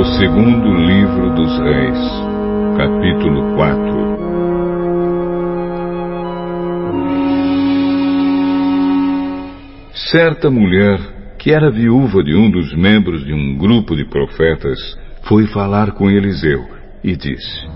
O 0.00 0.04
segundo 0.16 0.66
livro 0.76 1.34
dos 1.34 1.58
Reis, 1.58 1.98
capítulo 2.74 3.54
4 3.54 3.92
Certa 10.10 10.50
mulher, 10.50 10.98
que 11.38 11.52
era 11.52 11.70
viúva 11.70 12.24
de 12.24 12.34
um 12.34 12.50
dos 12.50 12.74
membros 12.74 13.26
de 13.26 13.34
um 13.34 13.58
grupo 13.58 13.94
de 13.94 14.06
profetas, 14.06 14.78
foi 15.28 15.46
falar 15.48 15.90
com 15.90 16.08
Eliseu 16.08 16.64
e 17.04 17.14
disse: 17.14 17.68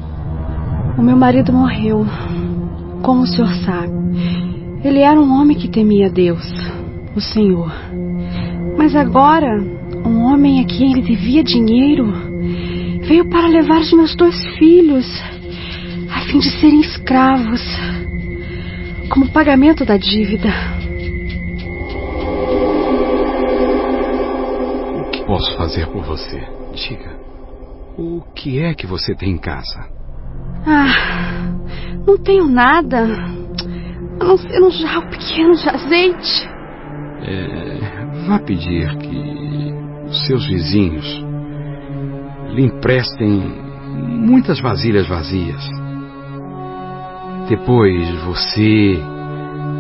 O 0.97 1.03
meu 1.03 1.19
marido 1.19 1.53
morreu. 1.53 2.07
Como 3.03 3.25
o 3.25 3.27
senhor 3.27 3.53
sabe, 3.67 3.93
ele 4.83 5.01
era 5.01 5.21
um 5.21 5.31
homem 5.31 5.59
que 5.59 5.69
temia 5.69 6.09
Deus, 6.09 6.43
o 7.15 7.21
Senhor. 7.21 7.71
Mas 8.79 8.97
agora, 8.97 9.63
um 10.05 10.23
homem 10.23 10.61
a 10.61 10.67
quem 10.67 10.93
ele 10.93 11.03
devia 11.03 11.43
dinheiro 11.43 12.35
veio 13.07 13.29
para 13.29 13.47
levar 13.47 13.81
os 13.81 13.93
meus 13.93 14.15
dois 14.17 14.37
filhos, 14.59 15.07
a 16.11 16.21
fim 16.21 16.39
de 16.39 16.51
serem 16.61 16.81
escravos, 16.81 17.63
como 19.11 19.31
pagamento 19.31 19.85
da 19.85 19.97
dívida. 19.97 20.49
O 25.01 25.11
que 25.11 25.25
posso 25.25 25.57
fazer 25.57 25.87
por 25.89 26.03
você? 26.05 26.43
Diga. 26.75 27.15
O 27.97 28.23
que 28.35 28.59
é 28.59 28.75
que 28.75 28.87
você 28.87 29.15
tem 29.15 29.31
em 29.31 29.39
casa? 29.39 29.87
Ah, 30.67 31.53
não 32.07 32.17
tenho 32.19 32.49
nada. 32.49 33.05
A 34.21 34.25
não 34.25 34.39
ser 34.39 34.63
um 34.63 34.71
jarro 34.71 35.09
pequeno 35.11 35.55
de 35.55 35.69
azeite. 35.69 36.49
É, 37.27 38.27
vá 38.27 38.39
pedir 38.39 38.97
que 38.99 39.44
seus 40.27 40.47
vizinhos 40.47 41.25
lhe 42.51 42.63
emprestem 42.65 43.65
muitas 43.95 44.61
vasilhas 44.61 45.09
vazias. 45.09 45.65
Depois 47.49 48.23
você 48.25 48.99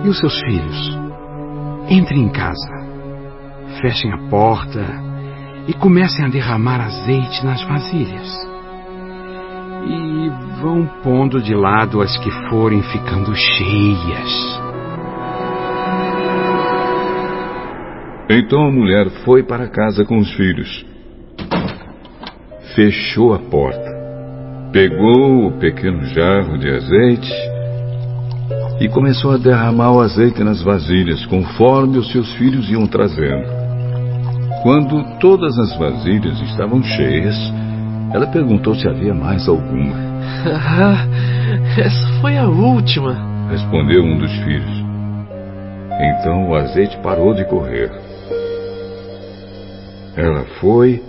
e 0.04 0.08
os 0.08 0.18
seus 0.18 0.38
filhos 0.40 0.98
entrem 1.88 2.24
em 2.24 2.28
casa, 2.28 2.68
fechem 3.80 4.12
a 4.12 4.18
porta 4.28 4.84
e 5.66 5.72
comecem 5.72 6.24
a 6.24 6.28
derramar 6.28 6.80
azeite 6.80 7.44
nas 7.44 7.62
vasilhas. 7.64 8.44
E 9.86 10.60
vão 10.60 10.86
pondo 11.02 11.42
de 11.42 11.54
lado 11.54 12.00
as 12.00 12.16
que 12.18 12.30
forem 12.48 12.82
ficando 12.82 13.34
cheias. 13.34 14.60
Então 18.28 18.64
a 18.64 18.70
mulher 18.70 19.10
foi 19.24 19.42
para 19.42 19.68
casa 19.68 20.04
com 20.04 20.16
os 20.16 20.32
filhos. 20.32 20.86
Fechou 22.74 23.34
a 23.34 23.38
porta, 23.38 23.90
pegou 24.72 25.46
o 25.46 25.52
pequeno 25.58 26.04
jarro 26.06 26.58
de 26.58 26.68
azeite 26.70 27.32
e 28.80 28.88
começou 28.88 29.32
a 29.32 29.36
derramar 29.36 29.92
o 29.92 30.00
azeite 30.00 30.42
nas 30.42 30.62
vasilhas, 30.62 31.24
conforme 31.26 31.98
os 31.98 32.10
seus 32.10 32.32
filhos 32.34 32.68
iam 32.70 32.86
trazendo. 32.86 33.46
Quando 34.62 35.18
todas 35.20 35.58
as 35.58 35.76
vasilhas 35.76 36.40
estavam 36.40 36.82
cheias, 36.82 37.36
ela 38.12 38.26
perguntou 38.26 38.74
se 38.74 38.88
havia 38.88 39.14
mais 39.14 39.46
alguma. 39.46 39.94
Ah, 40.46 41.06
essa 41.78 42.20
foi 42.20 42.38
a 42.38 42.48
última, 42.48 43.16
respondeu 43.50 44.02
um 44.02 44.18
dos 44.18 44.32
filhos. 44.38 44.84
Então 46.00 46.48
o 46.48 46.54
azeite 46.54 46.96
parou 47.02 47.34
de 47.34 47.44
correr. 47.44 48.13
Ela 50.16 50.44
foi 50.60 51.02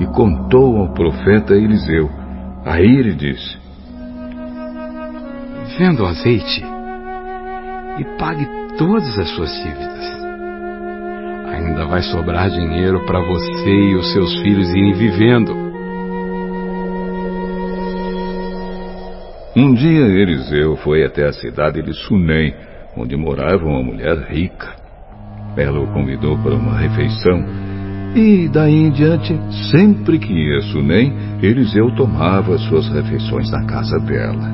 e 0.00 0.06
contou 0.06 0.78
ao 0.78 0.92
profeta 0.92 1.54
Eliseu. 1.54 2.10
Aí 2.64 2.84
ele 2.84 3.14
disse: 3.14 3.56
Venda 5.78 6.02
o 6.02 6.06
azeite 6.06 6.64
e 7.98 8.04
pague 8.18 8.46
todas 8.76 9.16
as 9.18 9.28
suas 9.30 9.52
dívidas. 9.62 10.22
Ainda 11.52 11.86
vai 11.86 12.02
sobrar 12.02 12.50
dinheiro 12.50 13.04
para 13.06 13.20
você 13.20 13.70
e 13.70 13.94
os 13.94 14.12
seus 14.12 14.40
filhos 14.42 14.68
irem 14.70 14.92
vivendo. 14.94 15.62
Um 19.54 19.74
dia 19.74 20.06
Eliseu 20.06 20.76
foi 20.76 21.04
até 21.04 21.26
a 21.28 21.32
cidade 21.32 21.82
de 21.82 21.92
Sunem, 21.92 22.54
onde 22.96 23.16
morava 23.16 23.64
uma 23.64 23.82
mulher 23.82 24.16
rica. 24.30 24.81
Ela 25.56 25.80
o 25.80 25.86
convidou 25.92 26.38
para 26.38 26.54
uma 26.54 26.78
refeição 26.78 27.44
e 28.14 28.46
daí 28.46 28.74
em 28.74 28.90
diante, 28.90 29.34
sempre 29.70 30.18
que 30.18 30.30
ia 30.30 30.58
a 30.58 30.62
Sunem, 30.64 31.14
Eliseu 31.42 31.90
tomava 31.94 32.58
suas 32.58 32.86
refeições 32.88 33.50
na 33.50 33.64
casa 33.64 33.98
dela. 34.00 34.52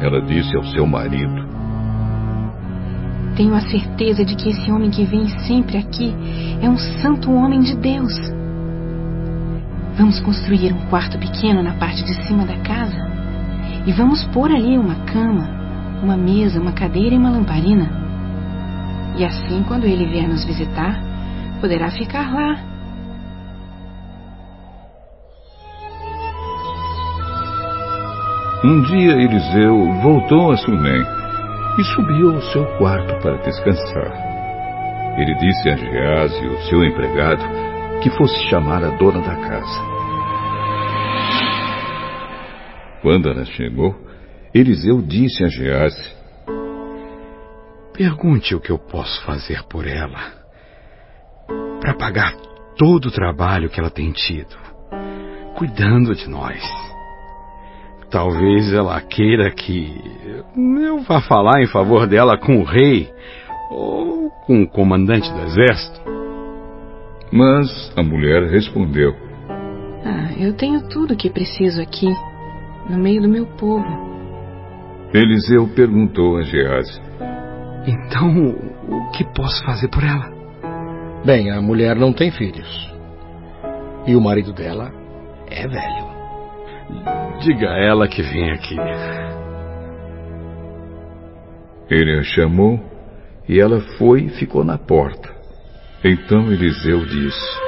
Ela 0.00 0.22
disse 0.22 0.56
ao 0.56 0.64
seu 0.64 0.86
marido: 0.86 1.46
Tenho 3.36 3.54
a 3.54 3.60
certeza 3.60 4.24
de 4.24 4.34
que 4.34 4.48
esse 4.48 4.72
homem 4.72 4.90
que 4.90 5.04
vem 5.04 5.28
sempre 5.46 5.76
aqui 5.76 6.14
é 6.62 6.70
um 6.70 6.78
santo 6.78 7.30
homem 7.30 7.60
de 7.60 7.76
Deus. 7.76 8.14
Vamos 9.98 10.20
construir 10.20 10.72
um 10.72 10.86
quarto 10.88 11.18
pequeno 11.18 11.62
na 11.62 11.74
parte 11.74 12.02
de 12.02 12.14
cima 12.26 12.46
da 12.46 12.56
casa 12.60 13.10
e 13.84 13.92
vamos 13.92 14.24
pôr 14.28 14.50
ali 14.50 14.78
uma 14.78 14.94
cama, 15.04 15.46
uma 16.02 16.16
mesa, 16.16 16.58
uma 16.58 16.72
cadeira 16.72 17.14
e 17.14 17.18
uma 17.18 17.30
lamparina. 17.30 17.99
E 19.20 19.24
assim, 19.26 19.62
quando 19.64 19.84
ele 19.84 20.06
vier 20.06 20.26
nos 20.26 20.46
visitar, 20.46 20.98
poderá 21.60 21.90
ficar 21.90 22.32
lá. 22.32 22.56
Um 28.64 28.80
dia 28.80 29.12
Eliseu 29.12 29.92
voltou 30.00 30.52
a 30.52 30.56
Sunem 30.56 31.04
e 31.78 31.84
subiu 31.84 32.34
ao 32.34 32.40
seu 32.40 32.64
quarto 32.78 33.14
para 33.20 33.36
descansar. 33.42 35.18
Ele 35.18 35.34
disse 35.34 35.68
a 35.68 35.76
Gease, 35.76 36.46
o 36.46 36.62
seu 36.62 36.82
empregado, 36.82 37.44
que 38.02 38.08
fosse 38.16 38.48
chamar 38.48 38.82
a 38.82 38.88
dona 38.96 39.20
da 39.20 39.36
casa. 39.36 39.80
Quando 43.02 43.28
ela 43.28 43.44
chegou, 43.44 43.94
Eliseu 44.54 45.02
disse 45.02 45.44
a 45.44 45.48
Gease: 45.48 46.19
Pergunte 48.00 48.54
o 48.54 48.60
que 48.60 48.70
eu 48.70 48.78
posso 48.78 49.22
fazer 49.26 49.62
por 49.64 49.86
ela 49.86 50.32
para 51.82 51.92
pagar 51.92 52.34
todo 52.78 53.08
o 53.08 53.10
trabalho 53.10 53.68
que 53.68 53.78
ela 53.78 53.90
tem 53.90 54.10
tido, 54.10 54.56
cuidando 55.54 56.14
de 56.14 56.26
nós. 56.26 56.62
Talvez 58.10 58.72
ela 58.72 58.98
queira 59.02 59.50
que 59.50 60.00
eu 60.56 61.00
vá 61.00 61.20
falar 61.20 61.60
em 61.60 61.66
favor 61.66 62.06
dela 62.06 62.38
com 62.38 62.62
o 62.62 62.64
rei 62.64 63.12
ou 63.70 64.30
com 64.46 64.62
o 64.62 64.66
comandante 64.66 65.30
do 65.30 65.40
exército. 65.42 66.00
Mas 67.30 67.92
a 67.98 68.02
mulher 68.02 68.44
respondeu: 68.50 69.14
Ah, 70.06 70.32
eu 70.38 70.54
tenho 70.54 70.88
tudo 70.88 71.12
o 71.12 71.16
que 71.18 71.28
preciso 71.28 71.82
aqui, 71.82 72.08
no 72.88 72.96
meio 72.96 73.20
do 73.20 73.28
meu 73.28 73.44
povo. 73.58 73.84
Eliseu 75.12 75.68
perguntou 75.76 76.38
a 76.38 76.42
Gease: 76.44 77.09
Então, 77.86 78.54
o 78.88 79.10
que 79.12 79.24
posso 79.34 79.64
fazer 79.64 79.88
por 79.88 80.04
ela? 80.04 80.30
Bem, 81.24 81.50
a 81.50 81.60
mulher 81.60 81.96
não 81.96 82.12
tem 82.12 82.30
filhos. 82.30 82.90
E 84.06 84.14
o 84.14 84.20
marido 84.20 84.52
dela 84.52 84.92
é 85.48 85.66
velho. 85.66 86.10
Diga 87.40 87.70
a 87.70 87.78
ela 87.78 88.08
que 88.08 88.22
vem 88.22 88.52
aqui. 88.52 88.76
Ele 91.90 92.18
a 92.18 92.22
chamou 92.22 92.78
e 93.48 93.58
ela 93.58 93.80
foi 93.98 94.24
e 94.24 94.28
ficou 94.30 94.64
na 94.64 94.78
porta. 94.78 95.28
Então 96.04 96.52
Eliseu 96.52 97.04
disse: 97.04 97.60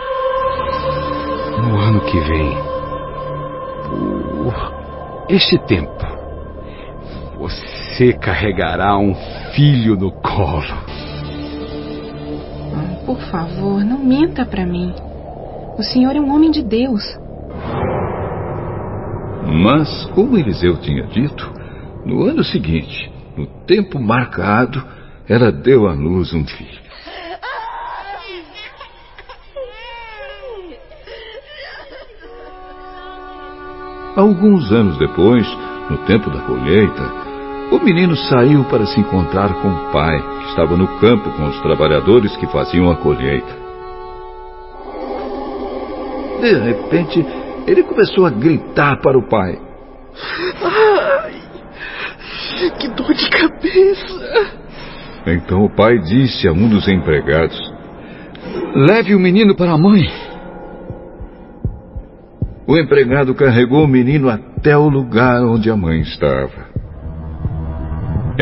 No 1.58 1.79
ano 1.79 2.00
que 2.00 2.20
vem, 2.20 2.56
por 4.44 4.73
este 5.29 5.58
tempo, 5.67 6.22
você 7.43 8.12
carregará 8.12 8.97
um 8.97 9.15
filho 9.53 9.97
no 9.97 10.12
colo. 10.12 10.62
Por 13.05 13.19
favor, 13.33 13.85
não 13.85 13.99
minta 13.99 14.47
para 14.47 14.65
mim. 14.65 14.94
O 15.77 15.83
senhor 15.83 16.15
é 16.15 16.21
um 16.21 16.33
homem 16.33 16.53
de 16.53 16.62
Deus. 16.62 17.03
Mas, 19.44 20.05
como 20.15 20.39
Eliseu 20.39 20.77
tinha 20.77 21.05
dito, 21.09 21.53
no 22.06 22.23
ano 22.23 22.44
seguinte, 22.44 23.11
no 23.37 23.47
tempo 23.67 23.99
marcado, 23.99 24.83
ela 25.29 25.50
deu 25.50 25.89
à 25.89 25.94
luz 25.94 26.33
um 26.33 26.44
filho. 26.47 26.81
Alguns 34.15 34.71
anos 34.71 34.97
depois, 34.99 35.47
no 35.91 35.99
tempo 36.06 36.31
da 36.31 36.43
colheita, 36.43 37.22
o 37.73 37.83
menino 37.83 38.15
saiu 38.15 38.65
para 38.65 38.85
se 38.85 39.01
encontrar 39.01 39.55
com 39.55 39.69
o 39.69 39.91
pai, 39.91 40.21
que 40.21 40.49
estava 40.51 40.77
no 40.77 40.87
campo 40.99 41.31
com 41.31 41.47
os 41.47 41.59
trabalhadores 41.63 42.37
que 42.37 42.47
faziam 42.49 42.91
a 42.91 42.97
colheita. 42.97 43.63
De 46.41 46.53
repente, 46.53 47.25
ele 47.67 47.83
começou 47.83 48.27
a 48.27 48.31
gritar 48.31 49.01
para 49.01 49.19
o 49.19 49.27
pai. 49.27 49.59
Ai, 50.63 51.33
que 52.79 52.89
dor 52.89 53.15
de 53.15 53.31
cabeça! 53.31 54.63
Então 55.27 55.65
o 55.65 55.71
pai 55.75 55.99
disse 55.99 56.47
a 56.47 56.53
um 56.53 56.69
dos 56.69 56.87
empregados: 56.89 57.59
Leve 58.75 59.15
o 59.15 59.21
menino 59.21 59.55
para 59.55 59.73
a 59.73 59.79
mãe. 59.79 60.11
O 62.67 62.77
empregado 62.77 63.35
carregou 63.35 63.85
o 63.85 63.89
menino 63.89 64.29
até 64.29 64.77
o 64.77 64.89
lugar 64.89 65.43
onde 65.43 65.71
a 65.71 65.77
mãe 65.77 66.01
estava. 66.01 66.73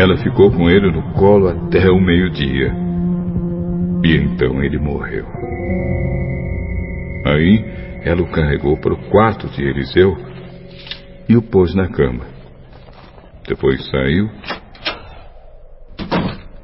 Ela 0.00 0.16
ficou 0.16 0.50
com 0.50 0.70
ele 0.70 0.90
no 0.90 1.12
colo 1.12 1.46
até 1.46 1.90
o 1.90 2.00
meio-dia. 2.00 2.74
E 4.02 4.16
então 4.16 4.64
ele 4.64 4.78
morreu. 4.78 5.26
Aí 7.26 7.62
ela 8.02 8.22
o 8.22 8.30
carregou 8.30 8.80
para 8.80 8.94
o 8.94 9.10
quarto 9.10 9.46
de 9.48 9.62
Eliseu 9.62 10.16
e 11.28 11.36
o 11.36 11.42
pôs 11.42 11.74
na 11.74 11.86
cama. 11.86 12.24
Depois 13.46 13.86
saiu 13.90 14.30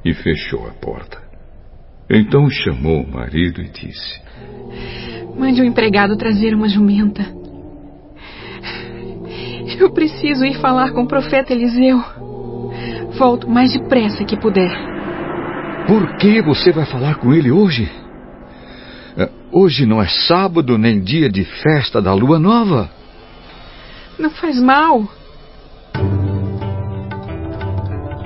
e 0.02 0.14
fechou 0.14 0.66
a 0.66 0.70
porta. 0.70 1.20
Então 2.08 2.48
chamou 2.48 3.02
o 3.02 3.12
marido 3.12 3.60
e 3.60 3.68
disse: 3.68 4.18
Mande 5.38 5.60
um 5.60 5.66
empregado 5.66 6.16
trazer 6.16 6.54
uma 6.54 6.70
jumenta. 6.70 7.22
Eu 9.78 9.92
preciso 9.92 10.42
ir 10.46 10.58
falar 10.58 10.92
com 10.92 11.02
o 11.02 11.06
profeta 11.06 11.52
Eliseu. 11.52 12.15
Volto 13.18 13.48
mais 13.48 13.72
depressa 13.72 14.24
que 14.24 14.36
puder. 14.36 14.70
Por 15.86 16.16
que 16.16 16.42
você 16.42 16.72
vai 16.72 16.84
falar 16.84 17.16
com 17.16 17.32
ele 17.32 17.50
hoje? 17.50 17.90
É, 19.16 19.30
hoje 19.52 19.86
não 19.86 20.02
é 20.02 20.06
sábado 20.06 20.76
nem 20.76 21.00
dia 21.00 21.30
de 21.30 21.44
festa 21.44 22.02
da 22.02 22.12
lua 22.12 22.38
nova. 22.38 22.90
Não 24.18 24.30
faz 24.30 24.60
mal. 24.60 25.08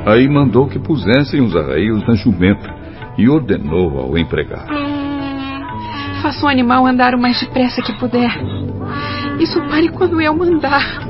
Aí 0.06 0.28
mandou 0.28 0.66
que 0.66 0.78
pusessem 0.78 1.40
os 1.40 1.54
arreios 1.54 2.06
na 2.06 2.14
jumenta 2.14 2.74
e 3.18 3.28
ordenou 3.28 3.98
ao 3.98 4.18
empregado: 4.18 4.72
Faça 6.22 6.46
o 6.46 6.48
animal 6.48 6.86
andar 6.86 7.14
o 7.14 7.20
mais 7.20 7.38
depressa 7.40 7.82
que 7.82 7.92
puder. 7.98 8.30
Isso 9.38 9.60
pare 9.68 9.88
quando 9.90 10.20
eu 10.20 10.34
mandar. 10.34 11.09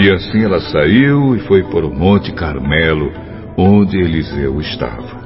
E 0.00 0.10
assim 0.10 0.42
ela 0.42 0.62
saiu 0.62 1.36
e 1.36 1.40
foi 1.40 1.62
para 1.62 1.86
o 1.86 1.94
Monte 1.94 2.32
Carmelo, 2.32 3.12
onde 3.54 3.98
Eliseu 3.98 4.58
estava. 4.58 5.20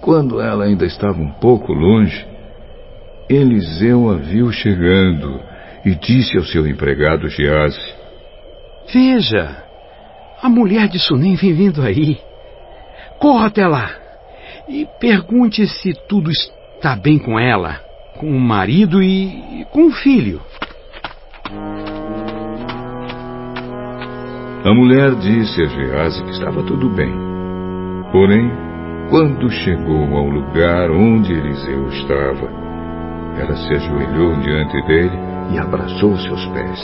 Quando 0.00 0.40
ela 0.40 0.64
ainda 0.64 0.86
estava 0.86 1.20
um 1.20 1.32
pouco 1.40 1.72
longe, 1.72 2.24
Eliseu 3.28 4.08
a 4.08 4.14
viu 4.14 4.52
chegando 4.52 5.40
e 5.84 5.96
disse 5.96 6.38
ao 6.38 6.44
seu 6.44 6.68
empregado 6.68 7.28
Gease: 7.28 7.80
Veja, 8.92 9.64
a 10.40 10.48
mulher 10.48 10.86
de 10.86 11.00
Sunem 11.00 11.34
vem 11.34 11.52
vindo 11.52 11.82
aí. 11.82 12.20
Corra 13.18 13.48
até 13.48 13.66
lá 13.66 13.90
e 14.68 14.86
pergunte 15.00 15.66
se 15.66 15.92
tudo 16.06 16.30
está 16.30 16.94
bem 16.94 17.18
com 17.18 17.40
ela, 17.40 17.80
com 18.18 18.28
o 18.28 18.38
marido 18.38 19.02
e 19.02 19.66
com 19.72 19.88
o 19.88 19.90
filho. 19.90 20.40
A 24.64 24.72
mulher 24.72 25.14
disse 25.16 25.60
a 25.60 25.66
Gease 25.66 26.24
que 26.24 26.30
estava 26.30 26.62
tudo 26.62 26.88
bem. 26.88 27.14
Porém, 28.10 28.50
quando 29.10 29.50
chegou 29.50 30.16
ao 30.16 30.26
lugar 30.26 30.90
onde 30.90 31.34
Eliseu 31.34 31.86
estava, 31.88 32.48
ela 33.38 33.54
se 33.56 33.74
ajoelhou 33.74 34.32
diante 34.36 34.80
dele 34.86 35.18
e 35.50 35.58
abraçou 35.58 36.16
seus 36.16 36.46
pés. 36.46 36.80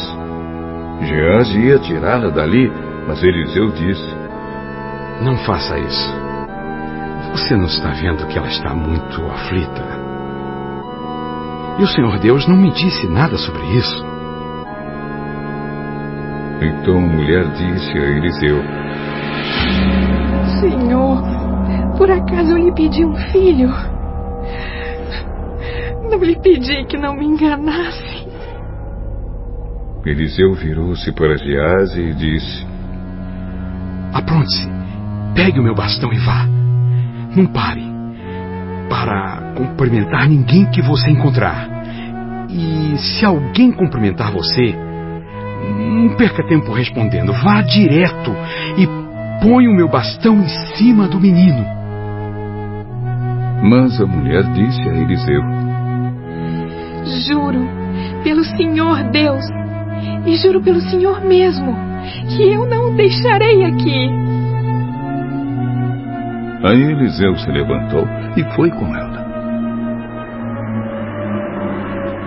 Gease 1.00 1.58
ia 1.58 1.78
tirá-la 1.78 2.28
dali, 2.28 2.70
mas 3.08 3.22
Eliseu 3.22 3.70
disse: 3.70 4.14
Não 5.22 5.38
faça 5.38 5.78
isso. 5.78 6.14
Você 7.32 7.56
não 7.56 7.64
está 7.64 7.92
vendo 7.92 8.26
que 8.26 8.36
ela 8.36 8.48
está 8.48 8.74
muito 8.74 9.24
aflita. 9.24 10.00
E 11.78 11.82
o 11.82 11.86
Senhor 11.86 12.18
Deus 12.18 12.46
não 12.46 12.58
me 12.58 12.70
disse 12.72 13.08
nada 13.08 13.38
sobre 13.38 13.64
isso. 13.74 14.09
Então 16.60 16.98
a 16.98 17.00
mulher 17.00 17.44
disse 17.52 17.90
a 17.98 18.02
Eliseu: 18.02 18.62
Senhor, 20.60 21.22
por 21.96 22.10
acaso 22.10 22.52
eu 22.52 22.58
lhe 22.58 22.72
pedi 22.72 23.04
um 23.04 23.14
filho? 23.32 23.70
Não 26.10 26.18
lhe 26.18 26.36
pedi 26.36 26.84
que 26.84 26.98
não 26.98 27.14
me 27.14 27.24
enganasse. 27.24 28.28
Eliseu 30.04 30.54
virou-se 30.54 31.10
para 31.12 31.36
Gease 31.36 32.00
e 32.00 32.14
disse: 32.14 32.66
Apronte-se, 34.12 34.68
pegue 35.34 35.60
o 35.60 35.62
meu 35.62 35.74
bastão 35.74 36.12
e 36.12 36.18
vá. 36.18 36.46
Não 37.34 37.46
pare 37.46 37.88
para 38.88 39.54
cumprimentar 39.56 40.28
ninguém 40.28 40.66
que 40.66 40.82
você 40.82 41.10
encontrar. 41.10 41.68
E 42.50 42.98
se 42.98 43.24
alguém 43.24 43.70
cumprimentar 43.70 44.32
você, 44.32 44.74
não 45.70 46.16
perca 46.16 46.42
tempo 46.46 46.72
respondendo. 46.72 47.32
Vá 47.32 47.62
direto 47.62 48.32
e 48.76 48.86
põe 49.42 49.68
o 49.68 49.74
meu 49.74 49.88
bastão 49.88 50.36
em 50.36 50.48
cima 50.76 51.08
do 51.08 51.20
menino. 51.20 51.64
Mas 53.62 54.00
a 54.00 54.06
mulher 54.06 54.42
disse 54.52 54.88
a 54.88 54.94
Eliseu: 54.94 55.42
Juro 57.26 57.68
pelo 58.22 58.44
Senhor 58.44 59.02
Deus, 59.10 59.44
e 60.26 60.36
juro 60.36 60.60
pelo 60.62 60.80
Senhor 60.80 61.20
mesmo, 61.22 61.76
que 62.28 62.52
eu 62.52 62.66
não 62.66 62.92
o 62.92 62.96
deixarei 62.96 63.64
aqui. 63.64 64.10
Aí 66.62 66.82
Eliseu 66.82 67.36
se 67.36 67.50
levantou 67.50 68.06
e 68.36 68.44
foi 68.54 68.70
com 68.70 68.94
ela. 68.94 69.20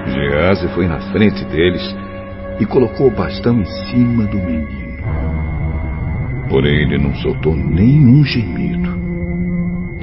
Gease 0.07 0.67
foi 0.69 0.87
na 0.87 0.99
frente 1.11 1.45
deles 1.45 1.95
e 2.59 2.65
colocou 2.65 3.07
o 3.07 3.11
bastão 3.11 3.61
em 3.61 3.65
cima 3.65 4.25
do 4.25 4.37
menino. 4.37 4.93
Porém, 6.49 6.83
ele 6.83 6.97
não 6.97 7.15
soltou 7.15 7.55
nenhum 7.55 8.23
gemido. 8.23 8.89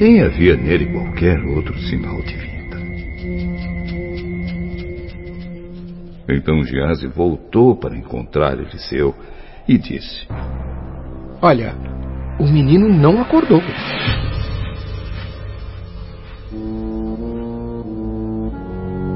Nem 0.00 0.23
havia 0.23 0.57
nele 0.57 0.87
qualquer 0.87 1.38
outro 1.45 1.78
sinal 1.78 2.21
de 2.23 2.35
vida. 2.35 2.50
Então 6.28 6.62
Gease 6.64 7.07
voltou 7.07 7.76
para 7.76 7.97
encontrar 7.97 8.59
Eliseu 8.59 9.14
e 9.69 9.76
disse: 9.76 10.26
Olha, 11.42 11.75
o 12.38 12.45
menino 12.45 12.88
não 12.88 13.21
acordou. 13.21 13.61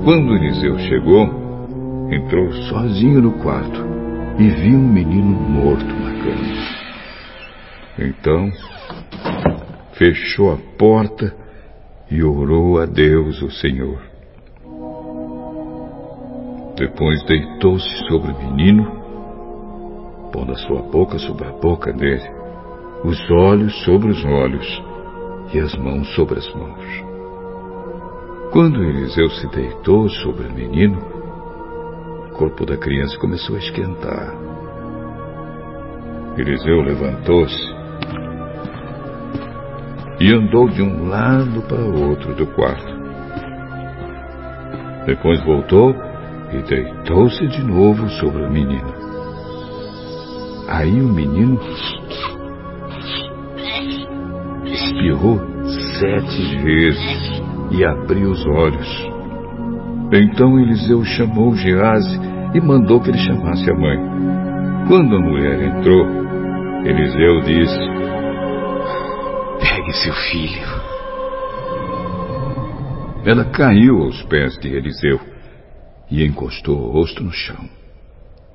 Quando 0.04 0.36
Eliseu 0.36 0.78
chegou, 0.80 1.43
entrou 2.14 2.52
sozinho 2.52 3.20
no 3.20 3.32
quarto 3.38 3.80
e 4.38 4.48
viu 4.48 4.78
um 4.78 4.92
menino 4.92 5.30
morto 5.30 5.84
na 5.84 6.12
cama. 6.22 6.84
Então, 7.98 8.50
fechou 9.92 10.52
a 10.52 10.58
porta 10.78 11.34
e 12.10 12.22
orou 12.22 12.78
a 12.80 12.86
Deus, 12.86 13.40
o 13.42 13.50
Senhor. 13.50 14.00
Depois 16.76 17.22
deitou-se 17.24 18.08
sobre 18.08 18.32
o 18.32 18.38
menino, 18.38 18.84
pondo 20.32 20.52
a 20.52 20.56
sua 20.56 20.82
boca 20.82 21.18
sobre 21.18 21.46
a 21.46 21.52
boca 21.52 21.92
dele, 21.92 22.28
os 23.04 23.30
olhos 23.30 23.72
sobre 23.84 24.10
os 24.10 24.24
olhos 24.24 24.82
e 25.52 25.60
as 25.60 25.74
mãos 25.76 26.08
sobre 26.14 26.38
as 26.38 26.54
mãos. 26.54 27.04
Quando 28.52 28.82
Eliseu 28.82 29.30
se 29.30 29.46
deitou 29.48 30.08
sobre 30.08 30.48
o 30.48 30.52
menino, 30.52 31.13
corpo 32.34 32.66
da 32.66 32.76
criança 32.76 33.16
começou 33.18 33.56
a 33.56 33.58
esquentar. 33.58 34.34
Eliseu 36.36 36.82
levantou-se 36.82 37.74
e 40.20 40.32
andou 40.32 40.68
de 40.68 40.82
um 40.82 41.08
lado 41.08 41.62
para 41.62 41.80
o 41.80 42.08
outro 42.08 42.34
do 42.34 42.46
quarto. 42.48 42.92
Depois 45.06 45.42
voltou 45.44 45.94
e 46.52 46.62
deitou-se 46.62 47.46
de 47.46 47.62
novo 47.62 48.08
sobre 48.10 48.42
o 48.42 48.50
menino. 48.50 48.92
Aí 50.66 51.00
o 51.00 51.08
menino 51.08 51.60
espirrou 54.64 55.40
sete 56.00 56.56
vezes 56.64 57.42
e 57.70 57.84
abriu 57.84 58.30
os 58.30 58.44
olhos. 58.46 59.13
Então 60.16 60.60
Eliseu 60.60 61.02
chamou 61.04 61.56
Gease 61.56 62.20
e 62.54 62.60
mandou 62.60 63.00
que 63.00 63.10
ele 63.10 63.18
chamasse 63.18 63.68
a 63.68 63.74
mãe. 63.74 63.98
Quando 64.86 65.16
a 65.16 65.20
mulher 65.20 65.60
entrou, 65.60 66.06
Eliseu 66.84 67.40
disse: 67.40 67.78
Pegue 69.58 69.92
seu 69.92 70.14
filho. 70.14 70.84
ela 73.24 73.44
caiu 73.46 74.02
aos 74.02 74.22
pés 74.24 74.56
de 74.58 74.68
Eliseu 74.68 75.18
e 76.08 76.24
encostou 76.24 76.78
o 76.78 76.92
rosto 76.92 77.24
no 77.24 77.32
chão. 77.32 77.68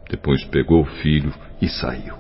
Depois 0.10 0.42
pegou 0.46 0.82
o 0.82 0.86
filho 1.02 1.34
e 1.62 1.68
saiu. 1.68 2.16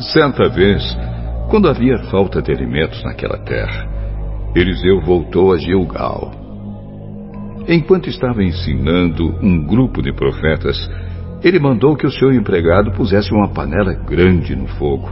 Certa 0.00 0.48
vez, 0.48 0.82
quando 1.50 1.68
havia 1.68 1.98
falta 2.10 2.42
de 2.42 2.50
alimentos 2.50 3.02
naquela 3.04 3.38
terra, 3.38 3.97
Eliseu 4.54 5.00
voltou 5.00 5.52
a 5.52 5.58
Gilgal. 5.58 6.32
Enquanto 7.68 8.08
estava 8.08 8.42
ensinando 8.42 9.34
um 9.42 9.64
grupo 9.64 10.02
de 10.02 10.12
profetas, 10.12 10.76
ele 11.42 11.58
mandou 11.58 11.96
que 11.96 12.06
o 12.06 12.10
seu 12.10 12.32
empregado 12.32 12.90
pusesse 12.92 13.32
uma 13.32 13.48
panela 13.48 13.92
grande 13.92 14.56
no 14.56 14.66
fogo 14.66 15.10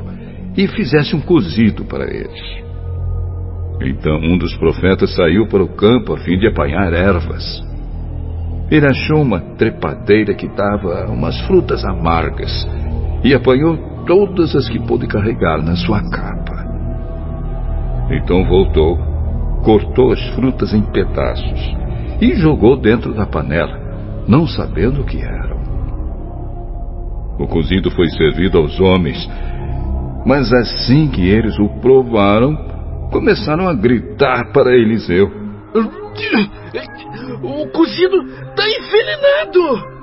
e 0.56 0.66
fizesse 0.66 1.14
um 1.14 1.20
cozido 1.20 1.84
para 1.84 2.04
eles. 2.04 2.66
Então 3.82 4.16
um 4.16 4.38
dos 4.38 4.56
profetas 4.56 5.14
saiu 5.14 5.46
para 5.46 5.62
o 5.62 5.68
campo 5.68 6.14
a 6.14 6.18
fim 6.18 6.38
de 6.38 6.48
apanhar 6.48 6.92
ervas. 6.92 7.62
Ele 8.70 8.86
achou 8.86 9.22
uma 9.22 9.38
trepadeira 9.38 10.34
que 10.34 10.48
dava 10.48 11.10
umas 11.10 11.38
frutas 11.42 11.84
amargas 11.84 12.66
e 13.22 13.34
apanhou 13.34 13.76
todas 14.06 14.56
as 14.56 14.68
que 14.68 14.78
pôde 14.86 15.06
carregar 15.06 15.62
na 15.62 15.76
sua 15.76 16.00
capa. 16.10 16.64
Então 18.10 18.44
voltou, 18.44 19.15
cortou 19.66 20.12
as 20.12 20.24
frutas 20.28 20.72
em 20.72 20.80
pedaços 20.92 21.76
e 22.20 22.36
jogou 22.36 22.80
dentro 22.80 23.12
da 23.12 23.26
panela, 23.26 24.24
não 24.28 24.46
sabendo 24.46 25.00
o 25.00 25.04
que 25.04 25.20
eram. 25.20 25.56
O 27.36 27.48
cozido 27.48 27.90
foi 27.90 28.08
servido 28.10 28.58
aos 28.58 28.78
homens, 28.78 29.28
mas 30.24 30.52
assim 30.52 31.08
que 31.08 31.28
eles 31.28 31.58
o 31.58 31.68
provaram, 31.80 32.56
começaram 33.10 33.66
a 33.66 33.74
gritar 33.74 34.52
para 34.52 34.72
Eliseu: 34.72 35.28
O 37.42 37.66
cozido 37.72 38.22
está 38.22 38.62
envenenado! 38.68 39.96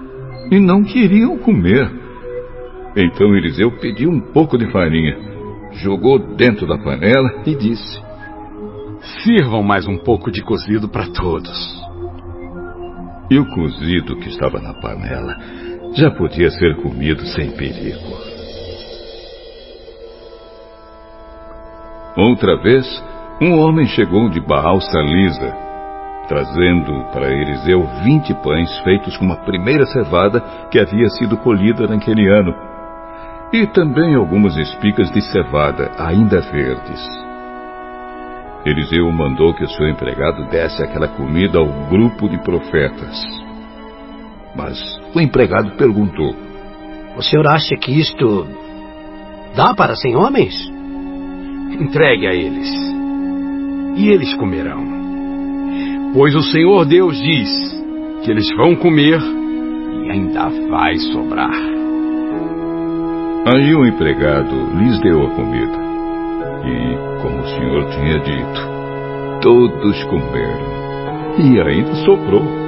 E 0.52 0.60
não 0.60 0.84
queriam 0.84 1.38
comer. 1.38 1.90
Então 2.98 3.34
Eliseu 3.34 3.72
pediu 3.80 4.10
um 4.10 4.20
pouco 4.20 4.58
de 4.58 4.70
farinha, 4.74 5.18
jogou 5.72 6.20
dentro 6.36 6.68
da 6.68 6.78
panela 6.78 7.44
e 7.46 7.56
disse: 7.56 8.13
Sirvam 9.24 9.64
mais 9.64 9.88
um 9.88 9.98
pouco 9.98 10.30
de 10.30 10.44
cozido 10.44 10.90
para 10.90 11.08
todos. 11.08 11.82
E 13.32 13.40
o 13.40 13.46
cozido 13.46 14.18
que 14.18 14.28
estava 14.28 14.60
na 14.60 14.74
panela 14.74 15.38
já 15.94 16.12
podia 16.12 16.52
ser 16.52 16.76
comido 16.82 17.26
sem 17.28 17.52
perigo. 17.52 18.02
Outra 22.18 22.58
vez, 22.62 22.86
um 23.42 23.60
homem 23.60 23.88
chegou 23.88 24.30
de 24.30 24.42
Baal 24.42 24.82
Salisa, 24.82 25.56
trazendo 26.28 27.06
para 27.14 27.32
Eliseu 27.32 27.82
vinte 28.04 28.34
pães 28.44 28.78
feitos 28.80 29.16
com 29.16 29.32
a 29.32 29.38
primeira 29.38 29.86
cevada 29.86 30.42
que 30.70 30.78
havia 30.78 31.08
sido 31.08 31.38
colhida 31.38 31.88
naquele 31.88 32.28
ano, 32.28 32.54
e 33.54 33.66
também 33.68 34.16
algumas 34.16 34.58
espigas 34.58 35.10
de 35.12 35.22
cevada 35.22 35.92
ainda 35.98 36.42
verdes. 36.42 37.33
Eliseu 38.66 39.12
mandou 39.12 39.54
que 39.54 39.64
o 39.64 39.70
seu 39.70 39.90
empregado 39.90 40.48
desse 40.50 40.82
aquela 40.82 41.08
comida 41.08 41.60
ao 41.60 41.68
grupo 41.90 42.30
de 42.30 42.42
profetas. 42.44 43.22
Mas 44.56 44.80
o 45.14 45.20
empregado 45.20 45.72
perguntou: 45.78 46.34
O 47.18 47.22
senhor 47.22 47.48
acha 47.48 47.76
que 47.76 48.00
isto 48.00 48.48
dá 49.56 49.74
para 49.74 49.96
cem 49.96 50.16
homens? 50.16 50.54
Entregue 51.80 52.28
a 52.28 52.34
eles, 52.34 52.70
e 53.98 54.10
eles 54.10 54.34
comerão. 54.36 54.94
Pois 56.14 56.36
o 56.36 56.44
Senhor 56.44 56.86
Deus 56.86 57.18
diz 57.18 57.50
que 58.24 58.30
eles 58.30 58.48
vão 58.56 58.76
comer 58.76 59.20
e 59.20 60.12
ainda 60.12 60.48
vai 60.70 60.96
sobrar. 60.98 61.52
Aí 63.46 63.76
o 63.76 63.86
empregado 63.86 64.56
lhes 64.78 65.00
deu 65.00 65.26
a 65.26 65.30
comida. 65.32 65.78
E, 66.66 67.13
como 67.24 67.42
o 67.42 67.48
Senhor 67.48 67.90
tinha 67.90 68.20
dito, 68.20 68.62
todos 69.42 70.04
comeram. 70.04 70.84
E 71.40 71.60
ainda 71.62 71.96
sobrou. 72.04 72.63